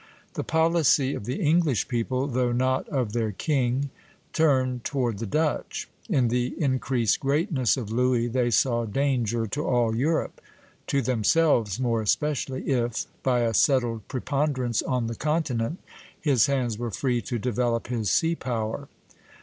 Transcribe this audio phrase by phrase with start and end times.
[0.33, 3.91] The policy of the English people, though not of their king,
[4.33, 5.87] turned toward the Dutch.
[6.09, 10.41] In the increased greatness of Louis they saw danger to all Europe;
[10.87, 15.77] to themselves more especially if, by a settled preponderance on the continent,
[16.19, 18.87] his hands were free to develop his sea power.